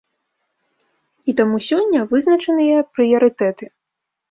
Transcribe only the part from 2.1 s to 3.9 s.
вызначаныя прыярытэты.